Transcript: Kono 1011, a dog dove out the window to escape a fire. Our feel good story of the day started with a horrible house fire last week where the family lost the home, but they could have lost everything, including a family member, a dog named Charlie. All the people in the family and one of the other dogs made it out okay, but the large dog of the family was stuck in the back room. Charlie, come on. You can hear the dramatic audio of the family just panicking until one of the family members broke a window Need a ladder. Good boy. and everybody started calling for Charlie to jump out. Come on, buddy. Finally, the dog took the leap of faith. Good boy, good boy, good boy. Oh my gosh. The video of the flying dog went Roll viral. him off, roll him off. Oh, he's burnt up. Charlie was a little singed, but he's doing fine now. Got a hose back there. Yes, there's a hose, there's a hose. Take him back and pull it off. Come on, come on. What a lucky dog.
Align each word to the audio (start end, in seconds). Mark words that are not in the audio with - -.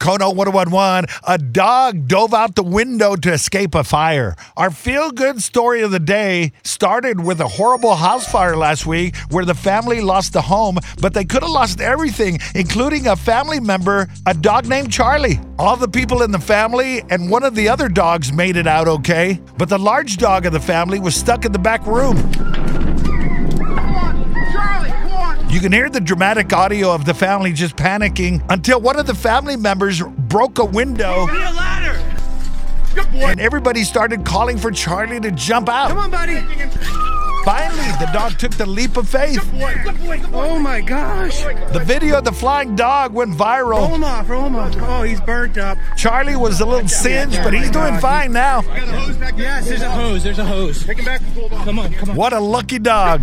Kono 0.00 0.34
1011, 0.34 1.04
a 1.26 1.36
dog 1.36 2.08
dove 2.08 2.32
out 2.32 2.54
the 2.54 2.62
window 2.62 3.16
to 3.16 3.30
escape 3.30 3.74
a 3.74 3.84
fire. 3.84 4.34
Our 4.56 4.70
feel 4.70 5.10
good 5.10 5.42
story 5.42 5.82
of 5.82 5.90
the 5.90 6.00
day 6.00 6.52
started 6.64 7.20
with 7.20 7.38
a 7.38 7.46
horrible 7.46 7.94
house 7.94 8.26
fire 8.26 8.56
last 8.56 8.86
week 8.86 9.14
where 9.28 9.44
the 9.44 9.54
family 9.54 10.00
lost 10.00 10.32
the 10.32 10.40
home, 10.40 10.78
but 11.02 11.12
they 11.12 11.26
could 11.26 11.42
have 11.42 11.50
lost 11.50 11.82
everything, 11.82 12.38
including 12.54 13.08
a 13.08 13.14
family 13.14 13.60
member, 13.60 14.08
a 14.24 14.32
dog 14.32 14.66
named 14.66 14.90
Charlie. 14.90 15.38
All 15.58 15.76
the 15.76 15.86
people 15.86 16.22
in 16.22 16.30
the 16.30 16.38
family 16.38 17.02
and 17.10 17.30
one 17.30 17.44
of 17.44 17.54
the 17.54 17.68
other 17.68 17.90
dogs 17.90 18.32
made 18.32 18.56
it 18.56 18.66
out 18.66 18.88
okay, 18.88 19.38
but 19.58 19.68
the 19.68 19.78
large 19.78 20.16
dog 20.16 20.46
of 20.46 20.54
the 20.54 20.60
family 20.60 20.98
was 20.98 21.14
stuck 21.14 21.44
in 21.44 21.52
the 21.52 21.58
back 21.58 21.86
room. 21.86 22.16
Charlie, 25.50 25.54
come 25.54 25.54
on. 25.54 25.54
You 25.54 25.60
can 25.60 25.72
hear 25.72 25.88
the 25.90 26.00
dramatic 26.00 26.52
audio 26.52 26.92
of 26.94 27.04
the 27.04 27.14
family 27.14 27.52
just 27.52 27.76
panicking 27.76 28.42
until 28.48 28.80
one 28.80 28.98
of 28.98 29.06
the 29.06 29.14
family 29.14 29.56
members 29.56 30.00
broke 30.02 30.58
a 30.58 30.64
window 30.64 31.26
Need 31.26 31.36
a 31.36 31.52
ladder. 31.52 32.14
Good 32.94 33.12
boy. 33.12 33.18
and 33.20 33.40
everybody 33.40 33.84
started 33.84 34.24
calling 34.24 34.58
for 34.58 34.70
Charlie 34.72 35.20
to 35.20 35.30
jump 35.30 35.68
out. 35.68 35.88
Come 35.90 35.98
on, 35.98 36.10
buddy. 36.10 36.40
Finally, 37.44 37.88
the 37.98 38.10
dog 38.12 38.36
took 38.38 38.52
the 38.52 38.66
leap 38.66 38.98
of 38.98 39.08
faith. 39.08 39.40
Good 39.40 39.58
boy, 39.58 39.74
good 39.82 39.98
boy, 40.00 40.18
good 40.20 40.30
boy. 40.30 40.38
Oh 40.50 40.58
my 40.58 40.82
gosh. 40.82 41.42
The 41.72 41.82
video 41.82 42.18
of 42.18 42.24
the 42.24 42.32
flying 42.32 42.76
dog 42.76 43.14
went 43.14 43.30
Roll 43.30 43.38
viral. 43.48 43.88
him 43.94 44.04
off, 44.04 44.28
roll 44.28 44.44
him 44.46 44.56
off. 44.56 44.74
Oh, 44.78 45.02
he's 45.04 45.22
burnt 45.22 45.56
up. 45.56 45.78
Charlie 45.96 46.36
was 46.36 46.60
a 46.60 46.66
little 46.66 46.86
singed, 46.86 47.42
but 47.42 47.54
he's 47.54 47.70
doing 47.70 47.98
fine 47.98 48.32
now. 48.32 48.60
Got 48.60 48.76
a 48.88 48.92
hose 48.92 49.16
back 49.16 49.36
there. 49.36 49.44
Yes, 49.46 49.68
there's 49.68 49.80
a 49.80 49.90
hose, 49.90 50.22
there's 50.22 50.38
a 50.38 50.44
hose. 50.44 50.84
Take 50.84 50.98
him 50.98 51.06
back 51.06 51.22
and 51.22 51.32
pull 51.34 51.46
it 51.46 51.52
off. 51.54 51.64
Come 51.64 51.78
on, 51.78 51.92
come 51.94 52.10
on. 52.10 52.16
What 52.16 52.32
a 52.34 52.40
lucky 52.40 52.78
dog. 52.78 53.22